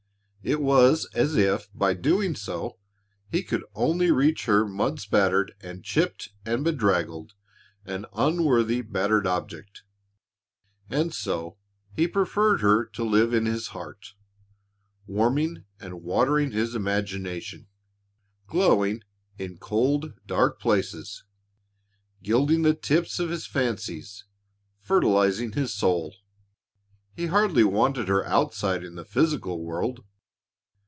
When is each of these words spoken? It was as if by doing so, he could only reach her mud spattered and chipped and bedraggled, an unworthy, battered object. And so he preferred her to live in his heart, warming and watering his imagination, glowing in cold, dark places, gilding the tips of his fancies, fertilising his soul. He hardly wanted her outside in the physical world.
It 0.43 0.59
was 0.59 1.07
as 1.13 1.35
if 1.35 1.69
by 1.71 1.93
doing 1.93 2.33
so, 2.35 2.79
he 3.29 3.43
could 3.43 3.63
only 3.75 4.09
reach 4.09 4.45
her 4.45 4.67
mud 4.67 4.99
spattered 4.99 5.53
and 5.61 5.83
chipped 5.83 6.29
and 6.43 6.63
bedraggled, 6.63 7.33
an 7.85 8.07
unworthy, 8.11 8.81
battered 8.81 9.27
object. 9.27 9.83
And 10.89 11.13
so 11.13 11.59
he 11.93 12.07
preferred 12.07 12.61
her 12.61 12.85
to 12.87 13.03
live 13.03 13.35
in 13.35 13.45
his 13.45 13.67
heart, 13.67 14.15
warming 15.05 15.65
and 15.79 16.01
watering 16.01 16.49
his 16.53 16.73
imagination, 16.73 17.67
glowing 18.47 19.03
in 19.37 19.59
cold, 19.59 20.13
dark 20.25 20.59
places, 20.59 21.23
gilding 22.23 22.63
the 22.63 22.73
tips 22.73 23.19
of 23.19 23.29
his 23.29 23.45
fancies, 23.45 24.25
fertilising 24.81 25.51
his 25.51 25.71
soul. 25.71 26.15
He 27.15 27.27
hardly 27.27 27.63
wanted 27.63 28.07
her 28.07 28.25
outside 28.25 28.83
in 28.83 28.95
the 28.95 29.05
physical 29.05 29.63
world. 29.63 30.03